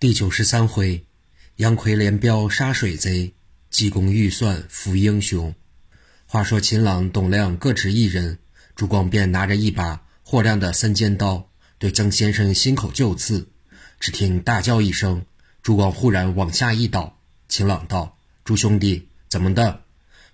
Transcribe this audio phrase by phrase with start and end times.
[0.00, 1.04] 第九十三回，
[1.56, 3.34] 杨奎连镖杀水贼，
[3.68, 5.54] 济公预算扶英雄。
[6.24, 8.38] 话说秦朗、董亮各执一人，
[8.74, 13.50] 朱光便拿着一把霍亮的三尖刀，对曾先生心口就刺。
[13.98, 15.26] 只听大叫一声，
[15.60, 17.18] 朱光忽然往下一倒。
[17.46, 19.82] 秦朗道：“朱兄弟，怎么的？”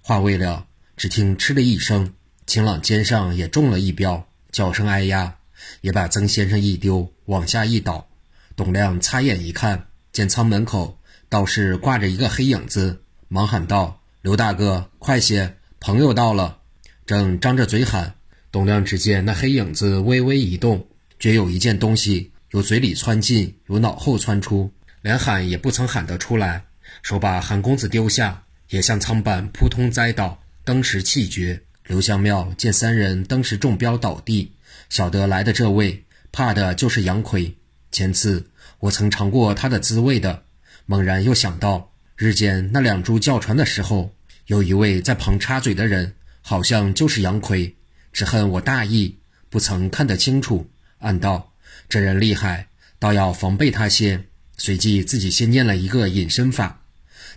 [0.00, 2.14] 话未了，只听嗤的一声，
[2.46, 5.38] 秦朗肩上也中了一镖，叫声哎呀，
[5.80, 8.08] 也把曾先生一丢，往下一倒。
[8.56, 10.98] 董亮擦眼一看，见舱门口
[11.28, 16.56] 倒是挂着一个黑影子，忙喊道：“刘大哥，快些，朋友到了！”
[17.04, 18.14] 正张着嘴喊，
[18.50, 20.88] 董亮只见那黑影子微微一动，
[21.18, 26.64] 觉有一件东西由嘴里窜进，由脑后窜出，连喊也不曾喊得出来，
[27.02, 31.62] 手把韩公子丢下，也向舱板扑通栽倒，登时气绝。
[31.86, 34.52] 刘香庙见三人登时中标倒地，
[34.88, 37.54] 晓得来的这位怕的就是杨奎。
[37.96, 40.42] 前次我曾尝过他的滋味的，
[40.84, 44.14] 猛然又想到日间那两株叫船的时候，
[44.48, 47.74] 有一位在旁插嘴的人，好像就是杨奎。
[48.12, 49.16] 只恨我大意，
[49.48, 50.68] 不曾看得清楚。
[50.98, 51.54] 暗道
[51.88, 54.24] 这人厉害，倒要防备他些。
[54.58, 56.82] 随即自己先念了一个隐身法。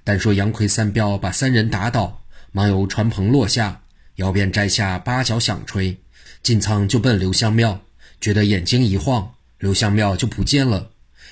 [0.04, 3.84] 但说杨奎三镖把三人打倒，忙由船棚落下，
[4.16, 5.98] 腰边摘下八角响锤，
[6.44, 7.80] 进舱就奔刘香庙，
[8.20, 9.36] 觉得眼睛一晃。
[9.60, 10.92] 刘香庙就不见了，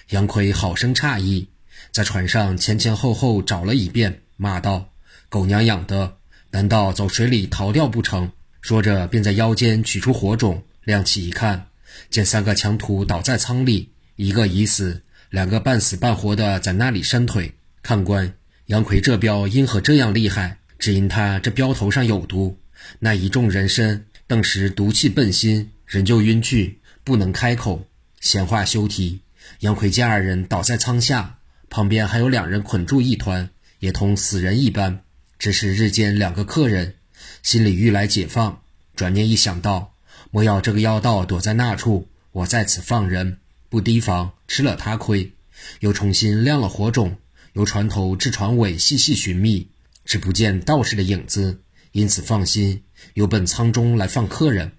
[0.09, 1.47] 杨奎好生诧异，
[1.91, 4.89] 在船上前前后后找了一遍，骂道
[5.29, 6.17] ：“狗娘养的，
[6.51, 11.67] 难道走水里逃掉不成？”说着便在腰间取出火种，亮起一看，
[12.09, 17.53] 见三个强徒倒在舱里，一个已死，两个半死半活的在那里伸腿。
[17.81, 18.33] 看官，
[18.65, 20.57] 杨奎这镖因何这样厉害？
[20.77, 22.59] 只因他这镖头上有毒，
[22.99, 27.87] 那一众人身，顿时毒气奔心，人就晕去，不能开口。
[28.19, 29.21] 闲话休提，
[29.59, 31.37] 杨奎见二人倒在舱下，
[31.69, 35.01] 旁边还有两人捆住一团，也同死人一般。
[35.39, 36.95] 只是日间两个客人，
[37.43, 38.61] 心里欲来解放，
[38.95, 39.93] 转念一想到，
[40.31, 43.37] 莫要这个妖道躲在那处，我在此放人，
[43.69, 45.31] 不提防吃了他亏。
[45.79, 47.17] 又重新亮了火种，
[47.53, 49.67] 由船头至船尾细细寻觅，
[50.05, 51.61] 只不见道士的影子，
[51.91, 52.81] 因此放心，
[53.13, 54.71] 又奔舱中来放客人，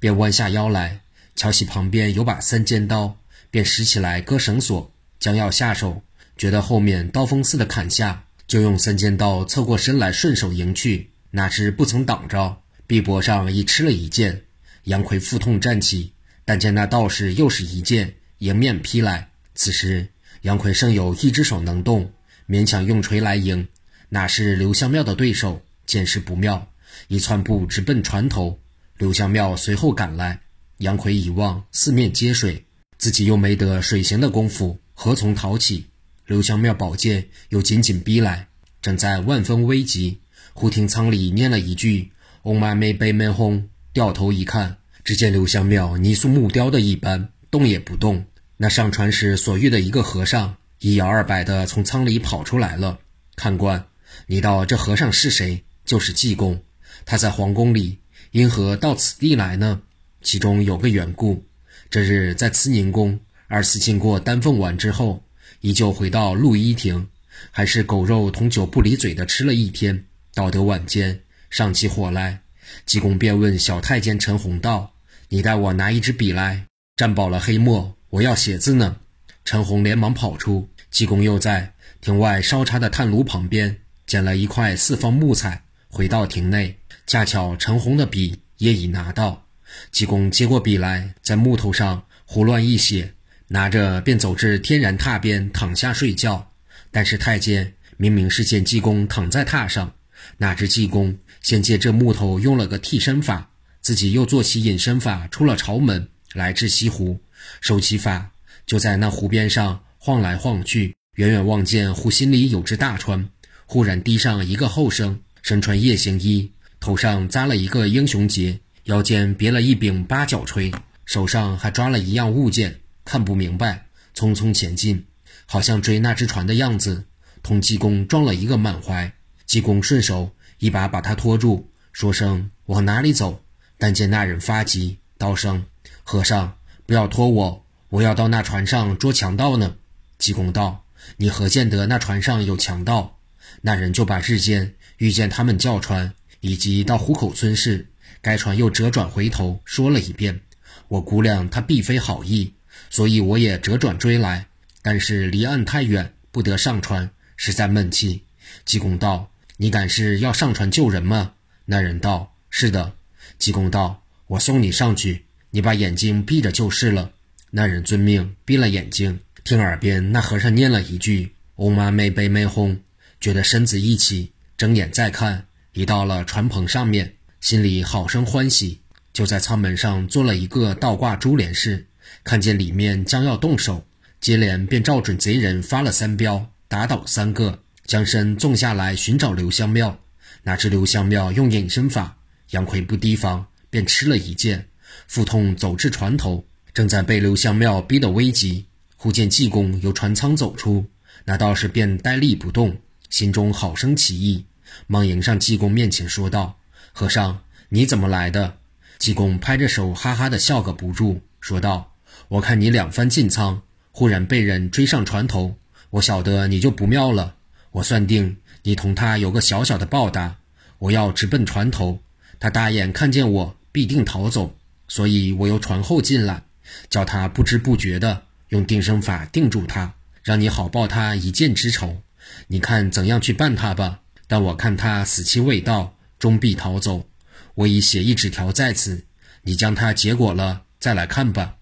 [0.00, 1.02] 便弯下腰来。
[1.40, 3.16] 瞧起旁边有把三尖刀，
[3.50, 6.02] 便拾起来割绳索，将要下手，
[6.36, 14.42] 觉得后面刀锋似的砍下，就用三尖刀侧过身来顺手迎去，哪知不曾挡着，臂膊上已吃了一剑。
[14.84, 16.12] 杨奎腹痛站起，
[16.44, 19.30] 但见那道士又是一剑迎面劈来。
[19.54, 20.08] 此时
[20.42, 22.12] 杨奎剩有一只手能动，
[22.46, 23.66] 勉强用锤来迎，
[24.10, 25.62] 哪是刘香庙的对手？
[25.86, 26.68] 见势不妙，
[27.08, 28.60] 一窜步直奔船头。
[28.98, 30.38] 刘香庙随后赶来。
[30.80, 32.64] 杨奎一望，四面皆水，
[32.96, 35.84] 自己又没得水行的功夫，何从逃起？
[36.24, 38.48] 刘香庙宝剑又紧紧逼来，
[38.80, 40.20] 正在万分危急，
[40.54, 42.12] 忽听舱里念了一句
[42.44, 48.24] “嗡嘛咪呗咪哄”，掉头一看，只见刘香庙泥塑木雕的一般，动也不动。
[48.56, 53.00] 那上船时所遇的一个和尚，一摇二摆的从舱里跑出来了。
[53.36, 53.84] 看官，
[54.26, 55.62] 你道这和尚是谁？
[55.84, 56.62] 就是济公。
[57.04, 57.98] 他在皇宫里，
[58.30, 59.82] 因何到此地来呢？
[60.22, 61.44] 其中有个缘故，
[61.88, 65.24] 这日在慈宁宫，二次经过丹凤丸之后，
[65.60, 67.08] 依旧回到陆一亭，
[67.50, 70.04] 还是狗肉同酒不离嘴的吃了一天。
[70.34, 71.20] 到得晚间，
[71.50, 72.42] 上起火来，
[72.86, 74.92] 济公便问小太监陈洪道
[75.28, 76.66] ：“你带我拿一支笔来，
[76.96, 78.98] 蘸饱了黑墨，我要写字呢。”
[79.44, 89.46] 陈洪连忙跑出，济公又在亭外烧茶的炭炉旁边捡了一块四方木材，回到亭内，恰巧陈洪的笔也已拿到。
[89.90, 93.14] 济公接过笔来，在木头上胡乱一写，
[93.48, 96.52] 拿着便走至天然榻边躺下睡觉。
[96.90, 99.92] 但是太监明明是见济公躺在榻上，
[100.38, 103.50] 哪知济公先借这木头用了个替身法，
[103.80, 107.20] 自己又做起隐身法，出了朝门，来至西湖，
[107.60, 108.30] 收起法，
[108.66, 113.28] 就在那湖边上晃来晃去，远远望见湖心里有只大船，
[113.66, 116.50] 忽然低上一个后生，身穿夜行衣，
[116.80, 118.58] 头上扎了一个英雄结。
[118.90, 120.72] 腰间别了一柄八角锤，
[121.04, 125.06] 手上还抓了一样物件，看不明白，匆匆前进，
[125.46, 127.04] 好像追那只船的样子。
[127.40, 129.12] 同济公撞了一个满怀，
[129.46, 133.44] 济公顺手一把把他拖住，说声往哪里走。
[133.78, 135.66] 但见那人发急，道声
[136.02, 139.76] ：“和尚，不要拖我，我要到那船上捉强盗呢。”
[140.18, 140.84] 济公道
[141.16, 143.20] ：“你何见得那船上有强盗？”
[143.62, 147.89] 那人就把日间遇见他们叫船，以及到虎口村事。
[148.22, 150.40] 该船又折转回头说了一遍，
[150.88, 152.52] 我估量他必非好意，
[152.90, 154.46] 所以我也折转追来。
[154.82, 158.24] 但是离岸太远，不得上船，实在闷气。
[158.64, 161.32] 济公道：“你敢是要上船救人吗？”
[161.66, 162.94] 那人道：“是的。”
[163.38, 167.12] 济公道：“我送你上去，你把眼睛闭着就是了。”
[167.52, 172.78] 那人遵命，闭了眼睛，听耳边那和尚念了一句“嗡嘛咪呗咪吽”，
[173.20, 178.80] 觉得身子一起，睁眼再看，已到了船棚上面，心里好生欢喜，
[179.14, 181.86] 就在舱门上做了一个倒挂珠帘式，
[182.22, 183.86] 看见里面将要动手，
[184.20, 187.62] 接连便照准贼人发了三镖，打倒三个。
[187.86, 189.98] 将身纵下来寻找刘香庙，
[190.44, 192.18] 哪知刘香庙用隐身法，
[192.50, 194.68] 杨奎不提防，便吃了一剑，
[195.08, 198.66] 腹痛走至船头，正在被刘香庙逼得危急，
[198.96, 200.86] 忽见济公由船舱走出，
[201.24, 202.76] 那道士便呆立不动，
[203.08, 204.44] 心中好生奇异，
[204.86, 206.56] 忙迎上济公面前说道
[206.92, 207.40] ：“和尚，
[207.70, 208.56] 你怎么来的？”
[208.98, 211.94] 济公拍着手，哈哈的笑个不住，说道
[212.28, 215.56] ：“我看你两番进仓，忽然被人追上船头，
[215.90, 217.36] 我晓得你就不妙了。”
[217.72, 220.36] 我算定你同他有个小小的报答，
[220.78, 222.02] 我要直奔船头，
[222.40, 224.56] 他大眼看见我必定逃走，
[224.88, 226.42] 所以我由船后进来，
[226.88, 229.94] 叫他不知不觉的用定身法定住他，
[230.24, 232.02] 让你好报他一箭之仇。
[232.48, 234.00] 你看怎样去办他吧。
[234.26, 237.08] 但我看他死期未到，终必逃走。
[237.56, 239.04] 我已写一纸条在此，
[239.42, 241.56] 你将他结果了再来看吧。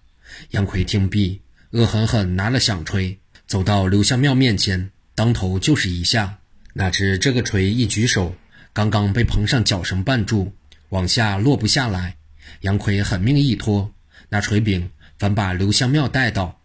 [0.51, 1.41] 杨奎听毕，
[1.71, 3.17] 恶狠狠拿了响锤，
[3.47, 4.91] 走到刘香庙面前。
[5.15, 6.37] 当头就是一下，
[6.73, 8.35] 哪知这个锤一举手，
[8.71, 10.53] 刚刚被棚上绞绳绊住，
[10.89, 12.17] 往下落不下来。
[12.61, 13.93] 杨奎狠命一拖，
[14.29, 16.61] 那锤柄反把刘香庙带倒。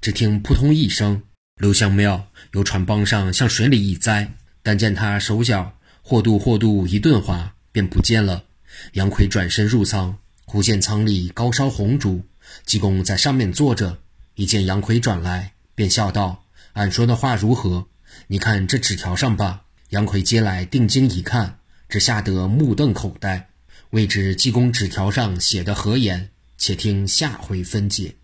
[0.00, 1.22] 只听扑通一声，
[1.56, 8.44] 刘香庙由船帮上向水里一栽，但见他手脚或度或度一顿滑，便不见了。
[8.92, 12.22] 杨奎转身入舱，忽见舱里高烧红烛，
[12.66, 13.96] 济公在上面坐着，
[14.34, 17.86] 一见杨奎转来，便笑道：“俺说的话如何？”
[18.28, 19.62] 你看这纸条上吧。
[19.88, 21.58] 杨奎接来定睛一看，
[21.88, 23.48] 只吓得目瞪口呆，
[23.90, 26.28] 未知济公纸条上写的何言？
[26.58, 28.14] 且听下回分解。